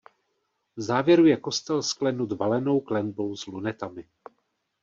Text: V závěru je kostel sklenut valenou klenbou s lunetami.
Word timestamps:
V 0.77 0.81
závěru 0.81 1.25
je 1.25 1.37
kostel 1.37 1.83
sklenut 1.83 2.31
valenou 2.31 2.79
klenbou 2.81 3.35
s 3.35 3.45
lunetami. 3.45 4.07